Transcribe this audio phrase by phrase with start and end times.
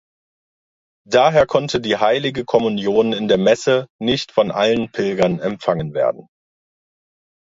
[1.07, 6.27] Daher konnte die heilige Kommunion in der Messe nicht von allen Pilgern empfangen werden.